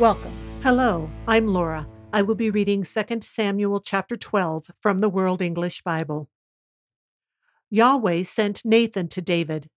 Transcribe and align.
Welcome. 0.00 0.32
Hello, 0.60 1.08
I'm 1.28 1.46
Laura. 1.46 1.86
I 2.12 2.22
will 2.22 2.34
be 2.34 2.50
reading 2.50 2.82
2 2.82 3.20
Samuel 3.20 3.80
chapter 3.80 4.16
12 4.16 4.72
from 4.80 4.98
the 4.98 5.08
World 5.08 5.40
English 5.40 5.82
Bible. 5.82 6.28
Yahweh 7.70 8.24
sent 8.24 8.64
Nathan 8.64 9.06
to 9.06 9.22
David. 9.22 9.70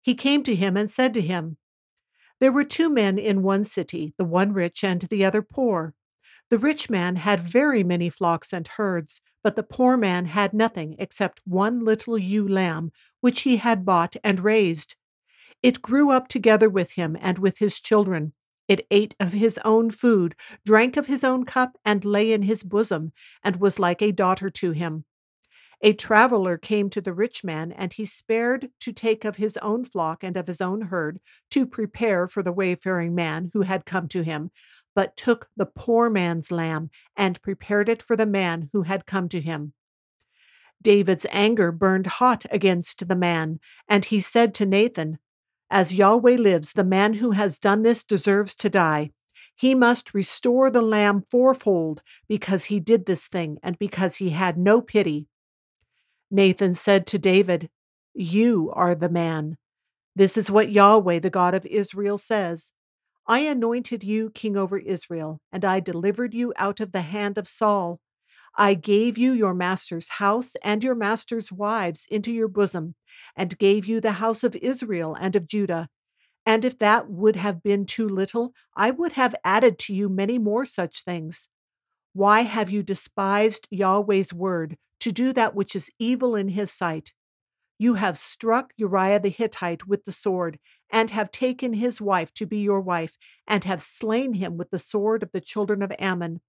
He 0.00 0.14
came 0.14 0.44
to 0.44 0.54
him 0.54 0.76
and 0.76 0.88
said 0.88 1.12
to 1.14 1.20
him, 1.20 1.56
There 2.38 2.52
were 2.52 2.62
two 2.62 2.88
men 2.88 3.18
in 3.18 3.42
one 3.42 3.64
city, 3.64 4.14
the 4.16 4.24
one 4.24 4.52
rich 4.52 4.84
and 4.84 5.00
the 5.02 5.24
other 5.24 5.42
poor. 5.42 5.92
The 6.50 6.58
rich 6.58 6.88
man 6.88 7.16
had 7.16 7.40
very 7.40 7.82
many 7.82 8.08
flocks 8.08 8.52
and 8.52 8.68
herds, 8.68 9.22
but 9.42 9.56
the 9.56 9.64
poor 9.64 9.96
man 9.96 10.26
had 10.26 10.54
nothing 10.54 10.94
except 11.00 11.40
one 11.44 11.84
little 11.84 12.16
ewe 12.16 12.46
lamb, 12.46 12.92
which 13.20 13.40
he 13.40 13.56
had 13.56 13.84
bought 13.84 14.14
and 14.22 14.38
raised. 14.38 14.94
It 15.64 15.82
grew 15.82 16.12
up 16.12 16.28
together 16.28 16.70
with 16.70 16.92
him 16.92 17.16
and 17.20 17.40
with 17.40 17.58
his 17.58 17.80
children 17.80 18.34
it 18.68 18.86
ate 18.90 19.14
of 19.20 19.32
his 19.32 19.58
own 19.64 19.90
food, 19.90 20.34
drank 20.64 20.96
of 20.96 21.06
his 21.06 21.24
own 21.24 21.44
cup, 21.44 21.76
and 21.84 22.04
lay 22.04 22.32
in 22.32 22.42
his 22.42 22.62
bosom, 22.62 23.12
and 23.42 23.56
was 23.56 23.78
like 23.78 24.02
a 24.02 24.12
daughter 24.12 24.50
to 24.50 24.70
him. 24.72 25.04
A 25.80 25.92
traveler 25.92 26.56
came 26.56 26.88
to 26.90 27.00
the 27.00 27.12
rich 27.12 27.44
man, 27.44 27.70
and 27.72 27.92
he 27.92 28.06
spared 28.06 28.70
to 28.80 28.92
take 28.92 29.24
of 29.24 29.36
his 29.36 29.56
own 29.58 29.84
flock 29.84 30.24
and 30.24 30.36
of 30.36 30.46
his 30.46 30.60
own 30.60 30.82
herd 30.82 31.20
to 31.50 31.66
prepare 31.66 32.26
for 32.26 32.42
the 32.42 32.52
wayfaring 32.52 33.14
man 33.14 33.50
who 33.52 33.62
had 33.62 33.84
come 33.84 34.08
to 34.08 34.22
him, 34.22 34.50
but 34.94 35.16
took 35.16 35.48
the 35.56 35.66
poor 35.66 36.08
man's 36.08 36.50
lamb 36.50 36.90
and 37.16 37.42
prepared 37.42 37.88
it 37.88 38.00
for 38.00 38.16
the 38.16 38.26
man 38.26 38.70
who 38.72 38.82
had 38.82 39.04
come 39.04 39.28
to 39.28 39.40
him. 39.40 39.74
David's 40.80 41.26
anger 41.30 41.72
burned 41.72 42.06
hot 42.06 42.44
against 42.50 43.08
the 43.08 43.16
man, 43.16 43.58
and 43.88 44.04
he 44.04 44.20
said 44.20 44.54
to 44.54 44.66
Nathan, 44.66 45.18
as 45.74 45.92
Yahweh 45.92 46.36
lives, 46.36 46.74
the 46.74 46.84
man 46.84 47.14
who 47.14 47.32
has 47.32 47.58
done 47.58 47.82
this 47.82 48.04
deserves 48.04 48.54
to 48.54 48.70
die. 48.70 49.10
He 49.56 49.74
must 49.74 50.14
restore 50.14 50.70
the 50.70 50.80
lamb 50.80 51.24
fourfold 51.32 52.00
because 52.28 52.66
he 52.66 52.78
did 52.78 53.06
this 53.06 53.26
thing 53.26 53.58
and 53.60 53.76
because 53.76 54.16
he 54.16 54.30
had 54.30 54.56
no 54.56 54.80
pity. 54.80 55.26
Nathan 56.30 56.76
said 56.76 57.08
to 57.08 57.18
David, 57.18 57.70
You 58.14 58.70
are 58.72 58.94
the 58.94 59.08
man. 59.08 59.56
This 60.14 60.36
is 60.36 60.48
what 60.48 60.70
Yahweh, 60.70 61.18
the 61.18 61.28
God 61.28 61.54
of 61.54 61.66
Israel, 61.66 62.18
says 62.18 62.70
I 63.26 63.40
anointed 63.40 64.04
you 64.04 64.30
king 64.30 64.56
over 64.56 64.78
Israel, 64.78 65.40
and 65.50 65.64
I 65.64 65.80
delivered 65.80 66.34
you 66.34 66.52
out 66.56 66.78
of 66.78 66.92
the 66.92 67.02
hand 67.02 67.36
of 67.36 67.48
Saul. 67.48 67.98
I 68.56 68.74
gave 68.74 69.18
you 69.18 69.32
your 69.32 69.54
master's 69.54 70.08
house 70.08 70.54
and 70.62 70.84
your 70.84 70.94
master's 70.94 71.50
wives 71.50 72.06
into 72.10 72.32
your 72.32 72.48
bosom, 72.48 72.94
and 73.36 73.58
gave 73.58 73.86
you 73.86 74.00
the 74.00 74.12
house 74.12 74.44
of 74.44 74.54
Israel 74.56 75.16
and 75.18 75.34
of 75.34 75.48
Judah. 75.48 75.88
And 76.46 76.64
if 76.64 76.78
that 76.78 77.10
would 77.10 77.36
have 77.36 77.62
been 77.62 77.86
too 77.86 78.08
little, 78.08 78.52
I 78.76 78.90
would 78.90 79.12
have 79.12 79.34
added 79.44 79.78
to 79.80 79.94
you 79.94 80.08
many 80.08 80.38
more 80.38 80.64
such 80.64 81.02
things. 81.02 81.48
Why 82.12 82.42
have 82.42 82.70
you 82.70 82.82
despised 82.82 83.66
Yahweh's 83.70 84.32
word 84.32 84.76
to 85.00 85.10
do 85.10 85.32
that 85.32 85.54
which 85.54 85.74
is 85.74 85.90
evil 85.98 86.36
in 86.36 86.50
his 86.50 86.70
sight? 86.70 87.12
You 87.76 87.94
have 87.94 88.16
struck 88.16 88.72
Uriah 88.76 89.18
the 89.18 89.30
Hittite 89.30 89.88
with 89.88 90.04
the 90.04 90.12
sword, 90.12 90.60
and 90.90 91.10
have 91.10 91.32
taken 91.32 91.72
his 91.72 92.00
wife 92.00 92.32
to 92.34 92.46
be 92.46 92.58
your 92.58 92.80
wife, 92.80 93.16
and 93.48 93.64
have 93.64 93.82
slain 93.82 94.34
him 94.34 94.56
with 94.56 94.70
the 94.70 94.78
sword 94.78 95.24
of 95.24 95.32
the 95.32 95.40
children 95.40 95.82
of 95.82 95.92
Ammon. 95.98 96.40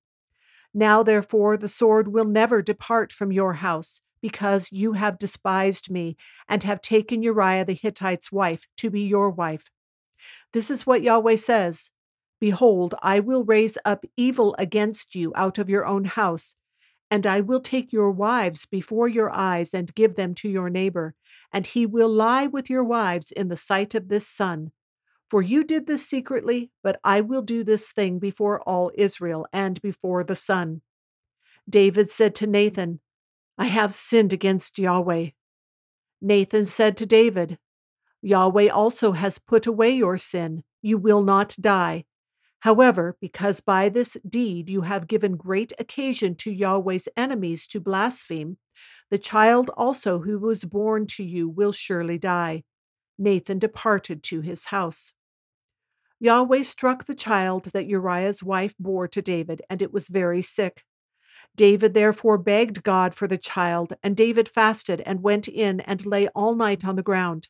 Now, 0.77 1.03
therefore, 1.03 1.55
the 1.55 1.69
sword 1.69 2.09
will 2.09 2.25
never 2.25 2.61
depart 2.61 3.13
from 3.13 3.31
your 3.31 3.53
house, 3.53 4.01
because 4.21 4.73
you 4.73 4.91
have 4.91 5.17
despised 5.17 5.89
me, 5.89 6.17
and 6.49 6.63
have 6.63 6.81
taken 6.81 7.23
Uriah 7.23 7.63
the 7.63 7.73
Hittite's 7.73 8.29
wife 8.29 8.67
to 8.77 8.89
be 8.89 8.99
your 9.01 9.29
wife. 9.29 9.71
This 10.51 10.69
is 10.69 10.85
what 10.85 11.01
Yahweh 11.01 11.37
says 11.37 11.91
Behold, 12.41 12.93
I 13.01 13.21
will 13.21 13.45
raise 13.45 13.77
up 13.85 14.03
evil 14.17 14.53
against 14.59 15.15
you 15.15 15.31
out 15.33 15.57
of 15.57 15.69
your 15.69 15.85
own 15.85 16.03
house, 16.03 16.55
and 17.09 17.25
I 17.25 17.39
will 17.39 17.61
take 17.61 17.93
your 17.93 18.11
wives 18.11 18.65
before 18.65 19.07
your 19.07 19.29
eyes 19.33 19.73
and 19.73 19.95
give 19.95 20.15
them 20.15 20.35
to 20.35 20.49
your 20.49 20.69
neighbor, 20.69 21.15
and 21.53 21.65
he 21.65 21.85
will 21.85 22.09
lie 22.09 22.47
with 22.47 22.69
your 22.69 22.83
wives 22.83 23.31
in 23.31 23.47
the 23.47 23.55
sight 23.55 23.95
of 23.95 24.09
this 24.09 24.27
sun. 24.27 24.73
For 25.29 25.41
you 25.41 25.63
did 25.63 25.87
this 25.87 26.07
secretly, 26.07 26.71
but 26.83 26.99
I 27.03 27.21
will 27.21 27.41
do 27.41 27.63
this 27.63 27.91
thing 27.91 28.19
before 28.19 28.61
all 28.61 28.91
Israel 28.95 29.47
and 29.51 29.81
before 29.81 30.23
the 30.23 30.35
sun. 30.35 30.81
David 31.67 32.09
said 32.09 32.35
to 32.35 32.47
Nathan, 32.47 32.99
I 33.57 33.65
have 33.65 33.93
sinned 33.93 34.33
against 34.33 34.77
Yahweh. 34.77 35.29
Nathan 36.21 36.65
said 36.65 36.97
to 36.97 37.05
David, 37.05 37.57
Yahweh 38.21 38.69
also 38.69 39.13
has 39.13 39.37
put 39.37 39.67
away 39.67 39.91
your 39.91 40.17
sin. 40.17 40.63
You 40.81 40.97
will 40.97 41.23
not 41.23 41.55
die. 41.59 42.05
However, 42.59 43.17
because 43.21 43.59
by 43.59 43.89
this 43.89 44.17
deed 44.27 44.69
you 44.69 44.81
have 44.81 45.07
given 45.07 45.37
great 45.37 45.71
occasion 45.77 46.35
to 46.37 46.51
Yahweh's 46.51 47.07
enemies 47.15 47.67
to 47.67 47.79
blaspheme, 47.79 48.57
the 49.11 49.19
child 49.19 49.69
also 49.77 50.19
who 50.19 50.39
was 50.39 50.63
born 50.63 51.05
to 51.07 51.23
you 51.23 51.47
will 51.47 51.71
surely 51.71 52.17
die. 52.17 52.63
Nathan 53.17 53.59
departed 53.59 54.23
to 54.23 54.41
his 54.41 54.65
house. 54.65 55.13
Yahweh 56.19 56.63
struck 56.63 57.05
the 57.05 57.13
child 57.13 57.65
that 57.65 57.87
Uriah's 57.87 58.41
wife 58.41 58.73
bore 58.79 59.07
to 59.07 59.21
David, 59.21 59.61
and 59.69 59.81
it 59.81 59.93
was 59.93 60.07
very 60.07 60.41
sick. 60.41 60.83
David 61.55 61.93
therefore 61.93 62.37
begged 62.37 62.83
God 62.83 63.13
for 63.13 63.27
the 63.27 63.37
child, 63.37 63.93
and 64.03 64.15
David 64.15 64.49
fasted 64.49 65.01
and 65.01 65.23
went 65.23 65.47
in 65.47 65.79
and 65.81 66.05
lay 66.05 66.27
all 66.29 66.55
night 66.55 66.85
on 66.85 66.95
the 66.95 67.03
ground. 67.03 67.47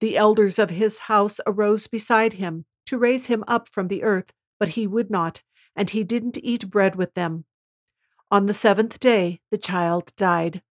The 0.00 0.16
elders 0.16 0.58
of 0.58 0.70
his 0.70 0.98
house 0.98 1.40
arose 1.46 1.86
beside 1.86 2.34
him 2.34 2.64
to 2.86 2.98
raise 2.98 3.26
him 3.26 3.44
up 3.48 3.68
from 3.68 3.88
the 3.88 4.02
earth, 4.02 4.32
but 4.58 4.70
he 4.70 4.86
would 4.86 5.10
not, 5.10 5.42
and 5.74 5.90
he 5.90 6.04
didn't 6.04 6.38
eat 6.42 6.70
bread 6.70 6.96
with 6.96 7.14
them. 7.14 7.44
On 8.30 8.46
the 8.46 8.54
seventh 8.54 9.00
day, 9.00 9.40
the 9.50 9.58
child 9.58 10.12
died. 10.16 10.62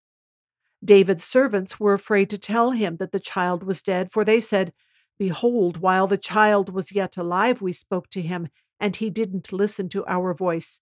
David's 0.83 1.23
servants 1.23 1.79
were 1.79 1.94
afraid 1.94 2.29
to 2.29 2.38
tell 2.38 2.71
him 2.71 2.97
that 2.97 3.11
the 3.11 3.19
child 3.19 3.63
was 3.63 3.81
dead, 3.81 4.11
for 4.11 4.25
they 4.25 4.39
said, 4.39 4.73
Behold, 5.17 5.77
while 5.77 6.07
the 6.07 6.17
child 6.17 6.69
was 6.69 6.91
yet 6.91 7.16
alive, 7.16 7.61
we 7.61 7.71
spoke 7.71 8.09
to 8.09 8.21
him, 8.21 8.49
and 8.79 8.95
he 8.95 9.09
didn't 9.09 9.53
listen 9.53 9.88
to 9.89 10.05
our 10.07 10.33
voice. 10.33 10.81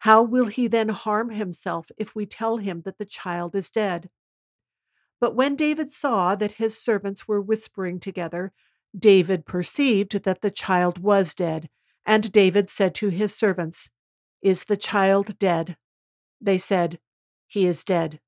How 0.00 0.22
will 0.22 0.46
he 0.46 0.68
then 0.68 0.90
harm 0.90 1.30
himself 1.30 1.90
if 1.98 2.14
we 2.14 2.26
tell 2.26 2.58
him 2.58 2.82
that 2.82 2.98
the 2.98 3.04
child 3.04 3.54
is 3.54 3.70
dead? 3.70 4.08
But 5.20 5.34
when 5.34 5.56
David 5.56 5.90
saw 5.90 6.34
that 6.36 6.52
his 6.52 6.78
servants 6.78 7.26
were 7.26 7.40
whispering 7.40 7.98
together, 7.98 8.52
David 8.96 9.46
perceived 9.46 10.24
that 10.24 10.40
the 10.40 10.50
child 10.50 10.98
was 10.98 11.34
dead, 11.34 11.68
and 12.06 12.32
David 12.32 12.68
said 12.68 12.94
to 12.96 13.08
his 13.08 13.34
servants, 13.34 13.90
Is 14.40 14.64
the 14.64 14.76
child 14.76 15.38
dead? 15.38 15.76
They 16.40 16.56
said, 16.56 16.98
He 17.46 17.66
is 17.66 17.84
dead. 17.84 18.20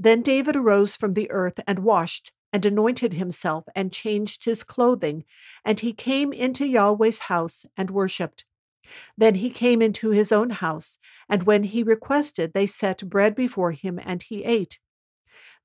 Then 0.00 0.22
David 0.22 0.54
arose 0.54 0.94
from 0.94 1.14
the 1.14 1.28
earth 1.32 1.58
and 1.66 1.80
washed, 1.80 2.32
and 2.52 2.64
anointed 2.64 3.14
himself, 3.14 3.64
and 3.74 3.92
changed 3.92 4.44
his 4.44 4.62
clothing, 4.62 5.24
and 5.64 5.80
he 5.80 5.92
came 5.92 6.32
into 6.32 6.64
Yahweh's 6.64 7.18
house 7.18 7.66
and 7.76 7.90
worshipped. 7.90 8.44
Then 9.16 9.34
he 9.34 9.50
came 9.50 9.82
into 9.82 10.10
his 10.10 10.30
own 10.30 10.50
house, 10.50 10.98
and 11.28 11.42
when 11.42 11.64
he 11.64 11.82
requested, 11.82 12.52
they 12.52 12.64
set 12.64 13.08
bread 13.08 13.34
before 13.34 13.72
him, 13.72 13.98
and 14.02 14.22
he 14.22 14.44
ate. 14.44 14.78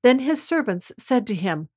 Then 0.02 0.18
his 0.18 0.42
servants 0.42 0.90
said 0.98 1.26
to 1.28 1.34
him, 1.34 1.68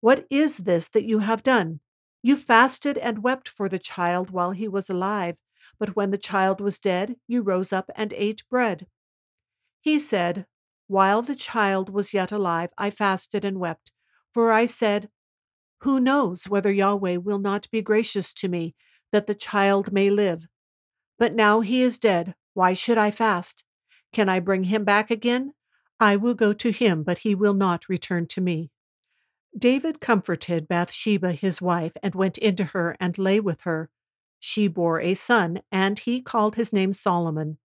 What 0.00 0.26
is 0.30 0.58
this 0.58 0.88
that 0.88 1.04
you 1.04 1.18
have 1.20 1.42
done? 1.42 1.80
You 2.22 2.36
fasted 2.36 2.96
and 2.98 3.22
wept 3.22 3.46
for 3.46 3.68
the 3.68 3.78
child 3.78 4.30
while 4.30 4.52
he 4.52 4.66
was 4.66 4.88
alive, 4.88 5.36
but 5.78 5.94
when 5.94 6.10
the 6.10 6.18
child 6.18 6.60
was 6.62 6.78
dead, 6.78 7.16
you 7.28 7.42
rose 7.42 7.72
up 7.72 7.90
and 7.94 8.12
ate 8.14 8.42
bread. 8.48 8.86
He 9.80 9.98
said, 9.98 10.46
While 10.88 11.22
the 11.22 11.34
child 11.34 11.90
was 11.90 12.14
yet 12.14 12.30
alive, 12.30 12.70
I 12.78 12.90
fasted 12.90 13.44
and 13.44 13.58
wept, 13.58 13.92
for 14.32 14.52
I 14.52 14.66
said, 14.66 15.08
Who 15.80 15.98
knows 15.98 16.48
whether 16.48 16.70
Yahweh 16.70 17.16
will 17.16 17.38
not 17.38 17.70
be 17.70 17.82
gracious 17.82 18.32
to 18.34 18.48
me, 18.48 18.74
that 19.10 19.26
the 19.26 19.34
child 19.34 19.92
may 19.92 20.10
live? 20.10 20.46
But 21.18 21.34
now 21.34 21.60
he 21.60 21.82
is 21.82 21.98
dead. 21.98 22.34
Why 22.54 22.74
should 22.74 22.98
I 22.98 23.10
fast? 23.10 23.64
Can 24.12 24.28
I 24.28 24.40
bring 24.40 24.64
him 24.64 24.84
back 24.84 25.10
again? 25.10 25.54
I 25.98 26.16
will 26.16 26.34
go 26.34 26.52
to 26.52 26.70
him, 26.70 27.02
but 27.02 27.18
he 27.18 27.34
will 27.34 27.54
not 27.54 27.88
return 27.88 28.26
to 28.28 28.40
me. 28.40 28.70
David 29.56 30.00
comforted 30.00 30.68
Bathsheba 30.68 31.32
his 31.32 31.62
wife, 31.62 31.96
and 32.02 32.14
went 32.14 32.38
into 32.38 32.64
her 32.64 32.96
and 33.00 33.18
lay 33.18 33.40
with 33.40 33.62
her. 33.62 33.90
she 34.38 34.68
bore 34.68 35.00
a 35.00 35.14
son, 35.14 35.62
and 35.72 35.98
he 35.98 36.20
called 36.20 36.54
his 36.56 36.72
name 36.72 36.92
Solomon. 36.92 37.58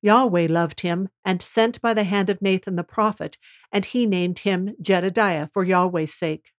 Yahweh 0.00 0.46
loved 0.48 0.80
him, 0.80 1.08
and 1.24 1.42
sent 1.42 1.80
by 1.80 1.92
the 1.92 2.04
hand 2.04 2.30
of 2.30 2.40
Nathan 2.40 2.76
the 2.76 2.84
prophet, 2.84 3.36
and 3.72 3.84
he 3.84 4.06
named 4.06 4.40
him 4.40 4.74
Jedidiah 4.80 5.50
for 5.52 5.64
Yahweh's 5.64 6.14
sake. 6.14 6.52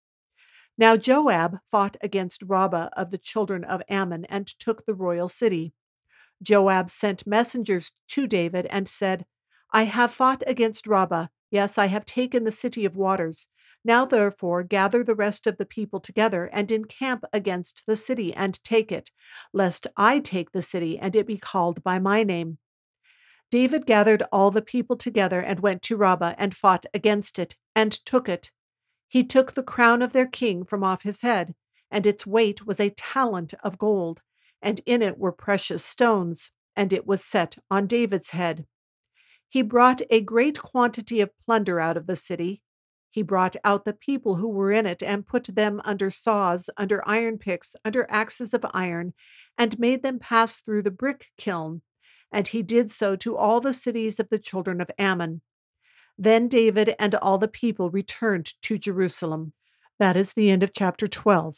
Now 0.78 0.98
Joab 0.98 1.60
fought 1.72 1.98
against 2.02 2.44
Rabbah 2.44 2.90
of 2.94 3.12
the 3.12 3.18
children 3.18 3.64
of 3.64 3.82
Ammon, 3.90 4.26
and 4.26 4.48
took 4.48 4.86
the 4.86 4.94
royal 4.94 5.30
city. 5.30 5.74
Joab 6.42 6.90
sent 6.90 7.28
messengers 7.28 7.92
to 8.10 8.28
David 8.28 8.66
and 8.68 8.88
said, 8.88 9.26
I 9.72 9.84
have 9.84 10.12
fought 10.12 10.44
against 10.48 10.88
Rabbah. 10.88 11.28
Yes, 11.52 11.78
I 11.78 11.88
have 11.88 12.06
taken 12.06 12.44
the 12.44 12.52
city 12.52 12.86
of 12.86 12.96
waters. 12.96 13.48
Now, 13.84 14.06
therefore, 14.06 14.64
gather 14.64 15.04
the 15.04 15.16
rest 15.16 15.48
of 15.48 15.58
the 15.58 15.66
people 15.66 16.00
together 16.00 16.50
and 16.52 16.72
encamp 16.72 17.24
against 17.32 17.86
the 17.86 17.96
city 17.96 18.34
and 18.34 18.62
take 18.64 18.92
it, 18.92 19.12
lest 19.54 19.88
I 19.96 20.20
take 20.20 20.52
the 20.52 20.62
city 20.62 20.98
and 21.00 21.16
it 21.16 21.28
be 21.28 21.38
called 21.38 21.84
by 21.84 22.00
my 22.00 22.24
name. 22.24 22.58
David 23.52 23.88
gathered 23.88 24.24
all 24.32 24.52
the 24.52 24.62
people 24.62 24.96
together 24.96 25.42
and 25.42 25.60
went 25.60 25.82
to 25.84 25.98
Rabbah 25.98 26.36
and 26.38 26.56
fought 26.56 26.86
against 26.94 27.40
it 27.40 27.56
and 27.76 27.92
took 27.92 28.30
it. 28.30 28.52
He 29.08 29.24
took 29.24 29.54
the 29.54 29.64
crown 29.64 30.04
of 30.04 30.14
their 30.14 30.28
king 30.28 30.64
from 30.64 30.84
off 30.84 31.02
his 31.02 31.22
head, 31.22 31.56
and 31.90 32.06
its 32.06 32.28
weight 32.28 32.68
was 32.68 32.80
a 32.80 32.92
talent 32.92 33.56
of 33.64 33.80
gold, 33.80 34.22
and 34.62 34.82
in 34.86 35.02
it 35.02 35.18
were 35.18 35.32
precious 35.32 35.84
stones, 35.84 36.52
and 36.76 36.94
it 36.94 37.08
was 37.08 37.24
set 37.24 37.58
on 37.72 37.88
David's 37.88 38.30
head. 38.30 38.68
He 39.48 39.64
brought 39.64 40.02
a 40.12 40.22
great 40.22 40.60
quantity 40.60 41.20
of 41.20 41.36
plunder 41.44 41.80
out 41.80 41.98
of 41.98 42.06
the 42.06 42.16
city. 42.16 42.62
He 43.10 43.24
brought 43.24 43.56
out 43.64 43.84
the 43.84 43.94
people 43.94 44.36
who 44.36 44.48
were 44.48 44.72
in 44.72 44.86
it 44.86 45.02
and 45.02 45.26
put 45.26 45.46
them 45.46 45.82
under 45.84 46.12
saws, 46.12 46.70
under 46.78 47.02
iron 47.10 47.40
picks, 47.40 47.76
under 47.84 48.06
axes 48.12 48.54
of 48.54 48.64
iron, 48.76 49.16
and 49.58 49.80
made 49.80 50.04
them 50.04 50.20
pass 50.20 50.62
through 50.62 50.84
the 50.84 50.92
brick 50.92 51.32
kiln 51.36 51.82
and 52.32 52.48
he 52.48 52.62
did 52.62 52.92
so 52.92 53.16
to 53.18 53.36
all 53.36 53.60
the 53.60 53.74
cities 53.74 54.20
of 54.20 54.30
the 54.30 54.40
children 54.40 54.82
of 54.82 54.92
Ammon. 54.98 55.42
Then 56.18 56.48
David 56.48 56.96
and 57.00 57.16
all 57.16 57.38
the 57.38 57.48
people 57.48 57.90
returned 57.90 58.54
to 58.64 58.78
Jerusalem. 58.78 59.54
That 60.00 60.18
is 60.18 60.34
the 60.34 60.50
end 60.50 60.64
of 60.64 60.74
chapter 60.74 61.08
12. 61.08 61.58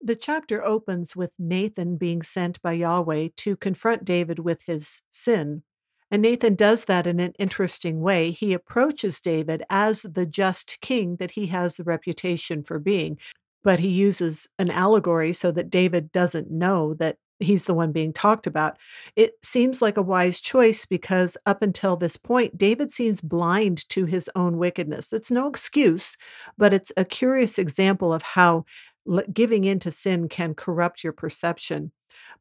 The 0.00 0.16
chapter 0.16 0.64
opens 0.64 1.16
with 1.16 1.32
Nathan 1.38 1.96
being 1.96 2.22
sent 2.22 2.62
by 2.62 2.72
Yahweh 2.72 3.28
to 3.36 3.56
confront 3.56 4.04
David 4.04 4.38
with 4.38 4.62
his 4.62 5.02
sin. 5.10 5.62
And 6.10 6.22
Nathan 6.22 6.54
does 6.54 6.86
that 6.86 7.06
in 7.06 7.20
an 7.20 7.34
interesting 7.38 8.00
way. 8.00 8.30
He 8.30 8.52
approaches 8.52 9.20
David 9.20 9.62
as 9.68 10.02
the 10.02 10.24
just 10.24 10.80
king 10.80 11.16
that 11.16 11.32
he 11.32 11.48
has 11.48 11.76
the 11.76 11.84
reputation 11.84 12.62
for 12.62 12.78
being, 12.78 13.18
but 13.62 13.80
he 13.80 13.88
uses 13.88 14.48
an 14.58 14.70
allegory 14.70 15.32
so 15.32 15.50
that 15.52 15.70
David 15.70 16.10
doesn't 16.12 16.50
know 16.50 16.94
that 16.94 17.16
he's 17.40 17.66
the 17.66 17.74
one 17.74 17.92
being 17.92 18.12
talked 18.12 18.46
about. 18.46 18.76
It 19.16 19.34
seems 19.42 19.80
like 19.80 19.96
a 19.96 20.02
wise 20.02 20.40
choice 20.40 20.84
because 20.84 21.36
up 21.46 21.62
until 21.62 21.96
this 21.96 22.16
point, 22.16 22.58
David 22.58 22.90
seems 22.90 23.20
blind 23.20 23.88
to 23.90 24.04
his 24.04 24.30
own 24.34 24.58
wickedness. 24.58 25.12
It's 25.12 25.30
no 25.30 25.48
excuse, 25.48 26.16
but 26.56 26.74
it's 26.74 26.92
a 26.96 27.04
curious 27.04 27.58
example 27.58 28.12
of 28.12 28.22
how 28.22 28.64
giving 29.32 29.64
in 29.64 29.78
to 29.80 29.90
sin 29.90 30.28
can 30.28 30.54
corrupt 30.54 31.02
your 31.02 31.12
perception. 31.12 31.92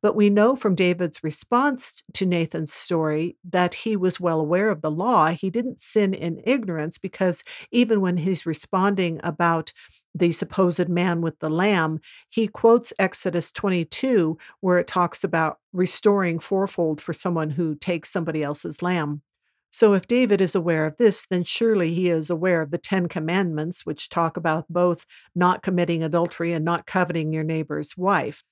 But 0.02 0.16
we 0.16 0.30
know 0.30 0.56
from 0.56 0.76
David's 0.76 1.24
response 1.24 2.04
to 2.14 2.26
Nathan's 2.26 2.74
story 2.74 3.36
that 3.50 3.74
he 3.74 3.96
was 3.96 4.20
well 4.20 4.40
aware 4.40 4.70
of 4.70 4.82
the 4.82 4.92
law. 4.92 5.30
He 5.30 5.50
didn't 5.50 5.80
sin 5.80 6.14
in 6.14 6.42
ignorance 6.46 6.98
because 6.98 7.44
even 7.72 8.02
when 8.02 8.18
he's 8.18 8.46
responding 8.46 9.20
about 9.24 9.74
the 10.14 10.32
supposed 10.32 10.90
man 10.90 11.22
with 11.22 11.40
the 11.40 11.50
lamb, 11.50 12.00
he 12.30 12.48
quotes 12.48 12.94
Exodus 13.00 13.52
22, 13.52 14.38
where 14.62 14.78
it 14.78 14.88
talks 14.88 15.24
about 15.24 15.58
restoring 15.74 16.40
fourfold 16.40 17.02
for 17.02 17.14
someone 17.14 17.50
who 17.50 17.76
takes 17.76 18.10
somebody 18.10 18.44
else's 18.44 18.82
lamb. 18.82 19.22
So, 19.70 19.94
if 19.94 20.08
David 20.08 20.42
is 20.42 20.56
aware 20.56 20.86
of 20.86 20.98
this, 20.98 21.28
then 21.28 21.44
surely 21.44 21.94
he 21.94 22.10
is 22.10 22.30
aware 22.30 22.62
of 22.62 22.72
the 22.72 22.78
Ten 22.78 23.08
Commandments, 23.08 23.86
which 23.86 24.10
talk 24.10 24.38
about 24.38 24.66
both 24.70 25.06
not 25.36 25.62
committing 25.62 26.04
adultery 26.04 26.54
and 26.54 26.64
not 26.64 26.88
coveting 26.88 27.34
your 27.34 27.44
neighbor's 27.44 27.96
wife. 27.98 28.44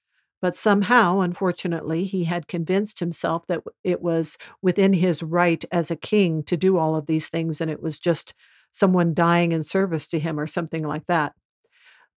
But 0.41 0.55
somehow, 0.55 1.21
unfortunately, 1.21 2.05
he 2.05 2.25
had 2.25 2.47
convinced 2.47 2.99
himself 2.99 3.47
that 3.47 3.61
it 3.83 4.01
was 4.01 4.37
within 4.61 4.93
his 4.93 5.23
right 5.23 5.63
as 5.71 5.89
a 5.89 5.95
king 5.95 6.43
to 6.43 6.57
do 6.57 6.77
all 6.77 6.95
of 6.95 7.07
these 7.07 7.29
things, 7.29 7.61
and 7.61 7.71
it 7.71 7.81
was 7.81 7.99
just 7.99 8.33
someone 8.71 9.13
dying 9.13 9.53
in 9.53 9.63
service 9.63 10.05
to 10.07 10.19
him 10.19 10.39
or 10.39 10.45
something 10.45 10.83
like 10.83 11.05
that. 11.07 11.33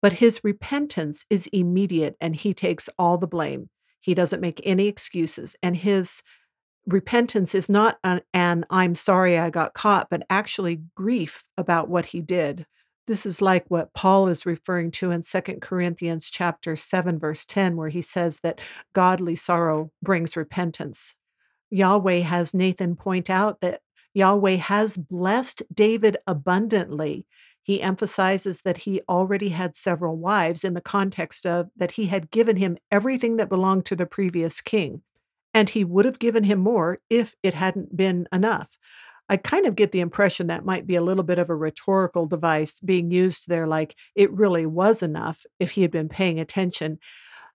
But 0.01 0.15
his 0.15 0.41
repentance 0.43 1.25
is 1.31 1.49
immediate 1.49 2.17
and 2.21 2.35
he 2.35 2.55
takes 2.55 2.89
all 2.99 3.19
the 3.19 3.27
blame. 3.27 3.69
He 4.01 4.15
doesn't 4.15 4.41
make 4.41 4.61
any 4.65 4.87
excuses. 4.87 5.57
And 5.63 5.77
his 5.77 6.23
repentance 6.87 7.55
is 7.55 7.69
not 7.69 7.99
an, 8.05 8.21
an 8.33 8.65
I'm 8.71 8.95
sorry 8.95 9.39
I 9.39 9.51
got 9.51 9.75
caught, 9.75 10.09
but 10.11 10.23
actually 10.31 10.83
grief 10.95 11.43
about 11.59 11.89
what 11.89 12.07
he 12.07 12.21
did. 12.21 12.67
This 13.07 13.25
is 13.25 13.41
like 13.41 13.65
what 13.69 13.95
Paul 13.95 14.27
is 14.29 14.47
referring 14.47 14.91
to 14.93 15.13
in 15.13 15.23
2 15.23 15.41
Corinthians 15.61 16.29
chapter 16.29 16.75
7 16.75 17.19
verse 17.19 17.45
10 17.45 17.77
where 17.77 17.89
he 17.89 18.01
says 18.01 18.41
that 18.41 18.61
godly 18.95 19.37
sorrow 19.37 19.93
brings 20.03 20.37
repentance. 20.37 21.15
Yahweh 21.71 22.21
has 22.21 22.55
Nathan 22.55 22.97
point 22.97 23.31
out 23.31 23.61
that 23.61 23.81
Yahweh 24.15 24.57
has 24.57 24.97
blessed 24.97 25.63
David 25.73 26.17
abundantly. 26.27 27.27
He 27.63 27.83
emphasizes 27.83 28.63
that 28.63 28.79
he 28.79 29.03
already 29.09 29.51
had 29.51 29.77
several 29.77 30.17
wives 30.17 30.65
in 30.65 30.75
the 30.75 30.81
context 30.81 31.47
of 31.47 31.69
that 31.77 31.93
he 31.93 32.07
had 32.07 32.31
given 32.31 32.57
him 32.57 32.79
everything 32.91 33.37
that 33.37 33.49
belonged 33.49 33.85
to 33.87 33.97
the 33.97 34.07
previous 34.07 34.61
king, 34.61 35.03
and 35.53 35.71
he 35.71 35.85
would 35.85 36.05
have 36.05 36.19
given 36.19 36.45
him 36.45 36.61
more 36.61 37.01
if 37.11 37.35
it 37.43 37.55
hadn't 37.55 37.97
been 37.97 38.27
enough. 38.33 38.79
I 39.29 39.37
kind 39.37 39.67
of 39.67 39.75
get 39.75 39.93
the 39.93 40.01
impression 40.01 40.47
that 40.47 40.65
might 40.65 40.87
be 40.87 40.95
a 40.95 41.03
little 41.03 41.25
bit 41.25 41.39
of 41.39 41.51
a 41.51 41.57
rhetorical 41.57 42.27
device 42.27 42.81
being 42.81 43.11
used 43.11 43.49
there, 43.49 43.67
like 43.67 43.97
it 44.15 44.33
really 44.33 44.67
was 44.67 45.03
enough 45.03 45.45
if 45.59 45.73
he 45.73 45.83
had 45.83 45.91
been 45.91 46.09
paying 46.09 46.39
attention. 46.39 46.99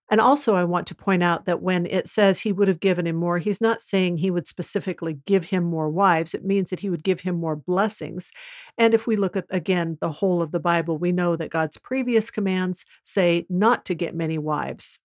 And 0.10 0.20
also, 0.20 0.56
I 0.56 0.66
want 0.66 0.88
to 0.88 0.96
point 0.96 1.24
out 1.24 1.46
that 1.46 1.62
when 1.62 1.86
it 1.86 2.06
says 2.10 2.42
he 2.42 2.52
would 2.52 2.68
have 2.68 2.82
given 2.82 3.08
him 3.08 3.16
more, 3.16 3.38
he's 3.38 3.62
not 3.62 3.82
saying 3.82 4.18
he 4.18 4.30
would 4.30 4.46
specifically 4.46 5.20
give 5.26 5.46
him 5.46 5.64
more 5.64 5.90
wives. 5.90 6.34
It 6.34 6.44
means 6.44 6.70
that 6.70 6.82
he 6.82 6.90
would 6.90 7.06
give 7.06 7.22
him 7.22 7.36
more 7.36 7.56
blessings. 7.56 8.34
And 8.78 8.94
if 8.94 9.08
we 9.08 9.16
look 9.16 9.38
at, 9.38 9.46
again, 9.50 9.98
the 10.02 10.12
whole 10.12 10.42
of 10.42 10.52
the 10.52 10.60
Bible, 10.60 10.98
we 10.98 11.14
know 11.14 11.38
that 11.38 11.50
God's 11.50 11.78
previous 11.78 12.30
commands 12.30 12.84
say 13.06 13.46
not 13.50 13.86
to 13.86 13.96
get 13.96 14.14
many 14.14 14.38
wives. 14.38 15.00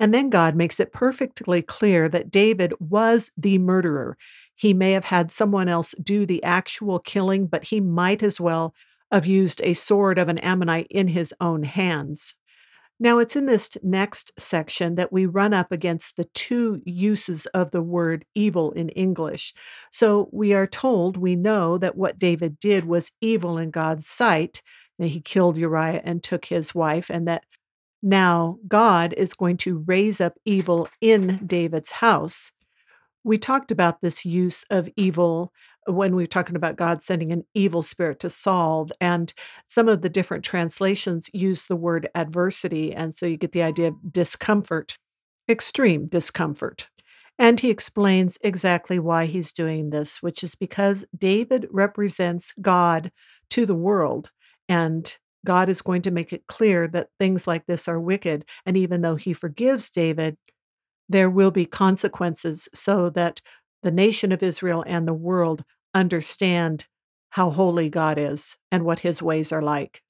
And 0.00 0.12
then 0.12 0.28
God 0.30 0.56
makes 0.56 0.80
it 0.80 0.92
perfectly 0.92 1.62
clear 1.62 2.08
that 2.08 2.32
David 2.32 2.74
was 2.80 3.30
the 3.36 3.58
murderer. 3.58 4.18
He 4.54 4.74
may 4.74 4.92
have 4.92 5.04
had 5.04 5.30
someone 5.30 5.68
else 5.68 5.94
do 6.02 6.26
the 6.26 6.42
actual 6.42 6.98
killing, 6.98 7.46
but 7.46 7.64
he 7.64 7.80
might 7.80 8.22
as 8.22 8.40
well 8.40 8.74
have 9.10 9.26
used 9.26 9.60
a 9.62 9.74
sword 9.74 10.18
of 10.18 10.28
an 10.28 10.38
Ammonite 10.38 10.86
in 10.90 11.08
his 11.08 11.34
own 11.40 11.62
hands. 11.62 12.34
Now, 13.00 13.18
it's 13.18 13.34
in 13.34 13.46
this 13.46 13.76
next 13.82 14.30
section 14.38 14.94
that 14.94 15.12
we 15.12 15.26
run 15.26 15.52
up 15.52 15.72
against 15.72 16.16
the 16.16 16.24
two 16.34 16.80
uses 16.84 17.46
of 17.46 17.72
the 17.72 17.82
word 17.82 18.24
evil 18.34 18.70
in 18.72 18.90
English. 18.90 19.54
So 19.90 20.28
we 20.30 20.54
are 20.54 20.68
told, 20.68 21.16
we 21.16 21.34
know 21.34 21.78
that 21.78 21.96
what 21.96 22.20
David 22.20 22.60
did 22.60 22.84
was 22.84 23.10
evil 23.20 23.58
in 23.58 23.72
God's 23.72 24.06
sight, 24.06 24.62
that 25.00 25.08
he 25.08 25.20
killed 25.20 25.56
Uriah 25.56 26.00
and 26.04 26.22
took 26.22 26.44
his 26.44 26.76
wife, 26.76 27.10
and 27.10 27.26
that 27.26 27.42
now 28.04 28.58
God 28.68 29.14
is 29.16 29.34
going 29.34 29.56
to 29.58 29.84
raise 29.86 30.20
up 30.20 30.34
evil 30.44 30.88
in 31.00 31.44
David's 31.44 31.90
house. 31.90 32.52
We 33.24 33.38
talked 33.38 33.70
about 33.70 34.00
this 34.00 34.24
use 34.24 34.64
of 34.70 34.88
evil 34.96 35.52
when 35.86 36.14
we 36.14 36.22
were 36.22 36.28
talking 36.28 36.56
about 36.56 36.76
God 36.76 37.02
sending 37.02 37.32
an 37.32 37.44
evil 37.54 37.82
spirit 37.82 38.20
to 38.20 38.30
Saul, 38.30 38.88
and 39.00 39.32
some 39.66 39.88
of 39.88 40.02
the 40.02 40.08
different 40.08 40.44
translations 40.44 41.28
use 41.32 41.66
the 41.66 41.76
word 41.76 42.08
adversity. 42.14 42.94
And 42.94 43.14
so 43.14 43.26
you 43.26 43.36
get 43.36 43.52
the 43.52 43.62
idea 43.62 43.88
of 43.88 44.12
discomfort, 44.12 44.96
extreme 45.48 46.06
discomfort. 46.06 46.88
And 47.38 47.58
he 47.58 47.70
explains 47.70 48.38
exactly 48.42 48.98
why 48.98 49.26
he's 49.26 49.52
doing 49.52 49.90
this, 49.90 50.22
which 50.22 50.44
is 50.44 50.54
because 50.54 51.04
David 51.16 51.66
represents 51.70 52.52
God 52.60 53.10
to 53.50 53.66
the 53.66 53.74
world. 53.74 54.30
And 54.68 55.16
God 55.44 55.68
is 55.68 55.82
going 55.82 56.02
to 56.02 56.12
make 56.12 56.32
it 56.32 56.46
clear 56.46 56.86
that 56.88 57.08
things 57.18 57.46
like 57.48 57.66
this 57.66 57.88
are 57.88 57.98
wicked. 57.98 58.44
And 58.64 58.76
even 58.76 59.00
though 59.00 59.16
he 59.16 59.32
forgives 59.32 59.90
David, 59.90 60.36
there 61.08 61.30
will 61.30 61.50
be 61.50 61.66
consequences 61.66 62.68
so 62.74 63.10
that 63.10 63.40
the 63.82 63.90
nation 63.90 64.32
of 64.32 64.42
Israel 64.42 64.84
and 64.86 65.06
the 65.06 65.14
world 65.14 65.64
understand 65.94 66.86
how 67.30 67.50
holy 67.50 67.88
God 67.88 68.18
is 68.18 68.56
and 68.70 68.84
what 68.84 69.00
his 69.00 69.22
ways 69.22 69.52
are 69.52 69.62
like. 69.62 70.02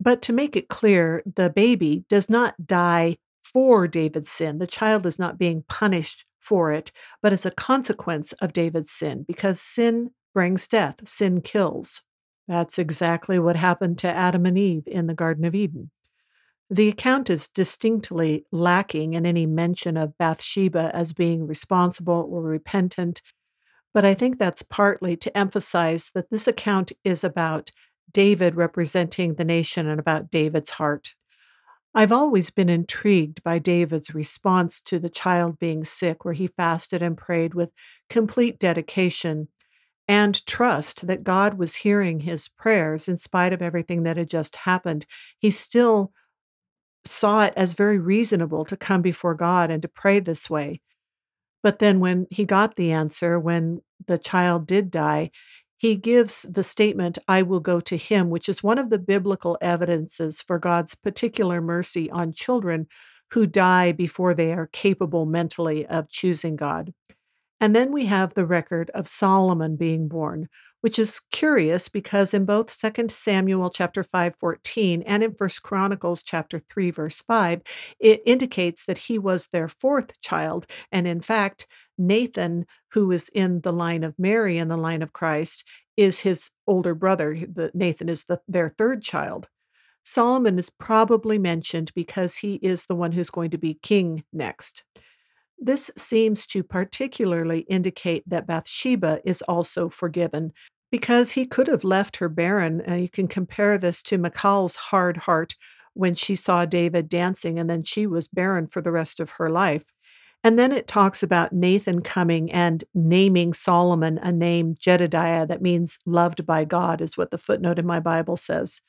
But 0.00 0.22
to 0.22 0.32
make 0.32 0.56
it 0.56 0.68
clear, 0.68 1.22
the 1.36 1.50
baby 1.50 2.04
does 2.08 2.28
not 2.28 2.66
die 2.66 3.18
for 3.42 3.86
David's 3.86 4.30
sin. 4.30 4.58
The 4.58 4.66
child 4.66 5.06
is 5.06 5.18
not 5.18 5.38
being 5.38 5.64
punished 5.68 6.24
for 6.40 6.72
it, 6.72 6.90
but 7.22 7.32
as 7.32 7.46
a 7.46 7.50
consequence 7.50 8.32
of 8.34 8.52
David's 8.52 8.90
sin, 8.90 9.24
because 9.26 9.60
sin 9.60 10.10
brings 10.34 10.68
death, 10.68 10.96
sin 11.06 11.40
kills. 11.40 12.02
That's 12.48 12.78
exactly 12.78 13.38
what 13.38 13.56
happened 13.56 13.98
to 13.98 14.08
Adam 14.08 14.44
and 14.44 14.58
Eve 14.58 14.84
in 14.86 15.06
the 15.06 15.14
Garden 15.14 15.44
of 15.44 15.54
Eden. 15.54 15.90
The 16.70 16.88
account 16.88 17.28
is 17.28 17.48
distinctly 17.48 18.46
lacking 18.50 19.14
in 19.14 19.26
any 19.26 19.46
mention 19.46 19.96
of 19.96 20.16
Bathsheba 20.18 20.90
as 20.94 21.12
being 21.12 21.46
responsible 21.46 22.26
or 22.30 22.42
repentant, 22.42 23.20
but 23.92 24.04
I 24.04 24.14
think 24.14 24.38
that's 24.38 24.62
partly 24.62 25.16
to 25.18 25.36
emphasize 25.36 26.10
that 26.14 26.30
this 26.30 26.48
account 26.48 26.92
is 27.04 27.22
about 27.22 27.70
David 28.10 28.54
representing 28.54 29.34
the 29.34 29.44
nation 29.44 29.88
and 29.88 30.00
about 30.00 30.30
David's 30.30 30.70
heart. 30.70 31.14
I've 31.94 32.12
always 32.12 32.50
been 32.50 32.68
intrigued 32.68 33.44
by 33.44 33.60
David's 33.60 34.14
response 34.14 34.80
to 34.82 34.98
the 34.98 35.08
child 35.08 35.60
being 35.60 35.84
sick, 35.84 36.24
where 36.24 36.34
he 36.34 36.48
fasted 36.48 37.02
and 37.02 37.16
prayed 37.16 37.54
with 37.54 37.70
complete 38.08 38.58
dedication 38.58 39.48
and 40.08 40.44
trust 40.44 41.06
that 41.06 41.22
God 41.22 41.54
was 41.54 41.76
hearing 41.76 42.20
his 42.20 42.48
prayers 42.48 43.06
in 43.06 43.16
spite 43.16 43.52
of 43.52 43.62
everything 43.62 44.02
that 44.02 44.16
had 44.16 44.28
just 44.28 44.56
happened. 44.56 45.06
He 45.38 45.50
still 45.50 46.12
saw 47.06 47.44
it 47.44 47.52
as 47.56 47.74
very 47.74 47.98
reasonable 47.98 48.64
to 48.66 48.76
come 48.76 49.02
before 49.02 49.34
God 49.34 49.70
and 49.70 49.82
to 49.82 49.88
pray 49.88 50.20
this 50.20 50.48
way. 50.48 50.80
But 51.62 51.78
then 51.78 52.00
when 52.00 52.26
he 52.30 52.44
got 52.44 52.76
the 52.76 52.92
answer, 52.92 53.38
when 53.38 53.80
the 54.06 54.18
child 54.18 54.66
did 54.66 54.90
die, 54.90 55.30
he 55.76 55.96
gives 55.96 56.42
the 56.42 56.62
statement, 56.62 57.18
I 57.28 57.42
will 57.42 57.60
go 57.60 57.80
to 57.80 57.96
him, 57.96 58.30
which 58.30 58.48
is 58.48 58.62
one 58.62 58.78
of 58.78 58.90
the 58.90 58.98
biblical 58.98 59.58
evidences 59.60 60.40
for 60.40 60.58
God's 60.58 60.94
particular 60.94 61.60
mercy 61.60 62.10
on 62.10 62.32
children 62.32 62.86
who 63.32 63.46
die 63.46 63.92
before 63.92 64.34
they 64.34 64.52
are 64.52 64.68
capable 64.68 65.26
mentally 65.26 65.86
of 65.86 66.08
choosing 66.08 66.56
God. 66.56 66.92
And 67.64 67.74
then 67.74 67.92
we 67.92 68.04
have 68.04 68.34
the 68.34 68.44
record 68.44 68.90
of 68.90 69.08
Solomon 69.08 69.76
being 69.76 70.06
born, 70.06 70.50
which 70.82 70.98
is 70.98 71.22
curious 71.32 71.88
because 71.88 72.34
in 72.34 72.44
both 72.44 72.78
2 72.78 73.08
Samuel 73.08 73.70
chapter 73.70 74.02
5 74.04 74.36
14 74.36 75.00
and 75.06 75.22
in 75.22 75.30
1 75.30 75.50
Chronicles 75.62 76.22
chapter 76.22 76.58
3 76.58 76.90
verse 76.90 77.22
5 77.22 77.62
it 78.00 78.20
indicates 78.26 78.84
that 78.84 78.98
he 78.98 79.18
was 79.18 79.46
their 79.46 79.68
fourth 79.68 80.20
child. 80.20 80.66
And 80.92 81.06
in 81.06 81.22
fact 81.22 81.66
Nathan 81.96 82.66
who 82.90 83.10
is 83.12 83.30
in 83.30 83.62
the 83.62 83.72
line 83.72 84.04
of 84.04 84.18
Mary 84.18 84.58
in 84.58 84.68
the 84.68 84.76
line 84.76 85.00
of 85.00 85.14
Christ 85.14 85.64
is 85.96 86.20
his 86.20 86.50
older 86.66 86.94
brother. 86.94 87.34
Nathan 87.72 88.10
is 88.10 88.24
the, 88.24 88.42
their 88.46 88.68
third 88.68 89.02
child. 89.02 89.48
Solomon 90.02 90.58
is 90.58 90.68
probably 90.68 91.38
mentioned 91.38 91.92
because 91.94 92.36
he 92.36 92.56
is 92.56 92.84
the 92.84 92.94
one 92.94 93.12
who's 93.12 93.30
going 93.30 93.52
to 93.52 93.58
be 93.58 93.78
king 93.82 94.22
next 94.34 94.84
this 95.58 95.90
seems 95.96 96.46
to 96.48 96.62
particularly 96.62 97.60
indicate 97.60 98.28
that 98.28 98.46
Bathsheba 98.46 99.20
is 99.24 99.42
also 99.42 99.88
forgiven 99.88 100.52
because 100.90 101.32
he 101.32 101.46
could 101.46 101.66
have 101.66 101.84
left 101.84 102.16
her 102.16 102.28
barren. 102.28 102.82
Uh, 102.88 102.94
you 102.94 103.08
can 103.08 103.26
compare 103.26 103.78
this 103.78 104.02
to 104.04 104.18
Michal's 104.18 104.76
hard 104.76 105.16
heart 105.16 105.56
when 105.94 106.14
she 106.14 106.36
saw 106.36 106.64
David 106.64 107.08
dancing 107.08 107.58
and 107.58 107.70
then 107.70 107.82
she 107.82 108.06
was 108.06 108.28
barren 108.28 108.66
for 108.66 108.80
the 108.80 108.92
rest 108.92 109.20
of 109.20 109.30
her 109.30 109.48
life. 109.48 109.84
And 110.42 110.58
then 110.58 110.72
it 110.72 110.86
talks 110.86 111.22
about 111.22 111.54
Nathan 111.54 112.02
coming 112.02 112.52
and 112.52 112.84
naming 112.94 113.54
Solomon 113.54 114.18
a 114.18 114.30
name, 114.30 114.74
Jedidiah, 114.74 115.48
that 115.48 115.62
means 115.62 116.00
loved 116.04 116.44
by 116.44 116.66
God, 116.66 117.00
is 117.00 117.16
what 117.16 117.30
the 117.30 117.38
footnote 117.38 117.78
in 117.78 117.86
my 117.86 117.98
Bible 117.98 118.36
says. 118.36 118.82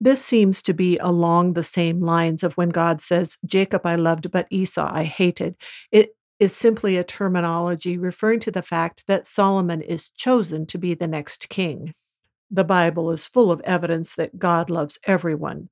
This 0.00 0.22
seems 0.22 0.62
to 0.62 0.74
be 0.74 0.98
along 0.98 1.52
the 1.52 1.62
same 1.62 2.00
lines 2.00 2.42
of 2.42 2.54
when 2.54 2.68
God 2.68 3.00
says, 3.00 3.38
Jacob 3.46 3.86
I 3.86 3.96
loved, 3.96 4.30
but 4.30 4.46
Esau 4.50 4.88
I 4.92 5.04
hated. 5.04 5.56
It 5.90 6.10
is 6.38 6.54
simply 6.54 6.96
a 6.96 7.04
terminology 7.04 7.96
referring 7.96 8.40
to 8.40 8.50
the 8.50 8.62
fact 8.62 9.04
that 9.08 9.26
Solomon 9.26 9.80
is 9.80 10.10
chosen 10.10 10.66
to 10.66 10.78
be 10.78 10.92
the 10.94 11.06
next 11.06 11.48
king. 11.48 11.94
The 12.50 12.64
Bible 12.64 13.10
is 13.10 13.26
full 13.26 13.50
of 13.50 13.60
evidence 13.62 14.14
that 14.16 14.38
God 14.38 14.68
loves 14.68 14.98
everyone. 15.04 15.70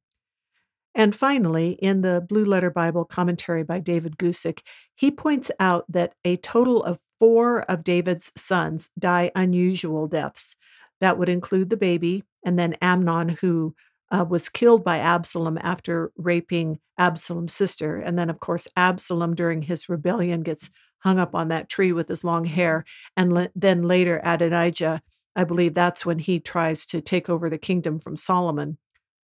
And 0.94 1.14
finally, 1.14 1.72
in 1.72 2.00
the 2.00 2.24
Blue 2.26 2.44
Letter 2.44 2.70
Bible 2.70 3.04
commentary 3.04 3.62
by 3.62 3.80
David 3.80 4.16
Guzik, 4.16 4.60
he 4.94 5.10
points 5.10 5.50
out 5.60 5.84
that 5.88 6.14
a 6.24 6.36
total 6.36 6.82
of 6.82 6.98
four 7.18 7.62
of 7.62 7.84
David's 7.84 8.32
sons 8.36 8.90
die 8.98 9.30
unusual 9.34 10.06
deaths. 10.06 10.56
That 11.00 11.18
would 11.18 11.28
include 11.28 11.68
the 11.68 11.76
baby, 11.76 12.22
and 12.44 12.58
then 12.58 12.76
Amnon, 12.80 13.28
who 13.28 13.74
uh, 14.14 14.24
was 14.24 14.48
killed 14.48 14.84
by 14.84 14.98
Absalom 14.98 15.58
after 15.60 16.12
raping 16.16 16.78
Absalom's 16.98 17.52
sister. 17.52 17.96
And 17.96 18.16
then, 18.16 18.30
of 18.30 18.38
course, 18.38 18.68
Absalom 18.76 19.34
during 19.34 19.62
his 19.62 19.88
rebellion 19.88 20.42
gets 20.42 20.70
hung 20.98 21.18
up 21.18 21.34
on 21.34 21.48
that 21.48 21.68
tree 21.68 21.92
with 21.92 22.08
his 22.08 22.22
long 22.22 22.44
hair. 22.44 22.84
And 23.16 23.32
le- 23.32 23.48
then 23.56 23.82
later, 23.82 24.20
Adonijah, 24.22 25.02
I 25.34 25.44
believe 25.44 25.74
that's 25.74 26.06
when 26.06 26.20
he 26.20 26.38
tries 26.38 26.86
to 26.86 27.00
take 27.00 27.28
over 27.28 27.50
the 27.50 27.58
kingdom 27.58 27.98
from 27.98 28.16
Solomon. 28.16 28.78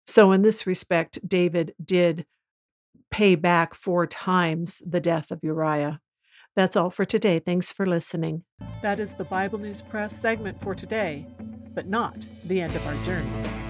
So, 0.08 0.34
in 0.34 0.42
this 0.42 0.68
respect, 0.68 1.26
David 1.26 1.74
did 1.84 2.26
pay 3.10 3.36
back 3.36 3.76
four 3.76 4.06
times 4.06 4.84
the 4.86 5.00
death 5.00 5.32
of 5.32 5.40
Uriah. 5.42 6.02
That's 6.58 6.76
all 6.76 6.90
for 6.90 7.06
today. 7.06 7.40
Thanks 7.40 7.72
for 7.72 7.86
listening. 7.86 8.44
That 8.82 9.00
is 9.00 9.14
the 9.14 9.24
Bible 9.24 9.60
News 9.60 9.82
Press 9.82 10.14
segment 10.14 10.62
for 10.62 10.76
today, 10.76 11.26
but 11.74 11.88
not 11.88 12.26
the 12.44 12.60
end 12.60 12.76
of 12.76 12.86
our 12.86 13.06
journey. 13.06 13.65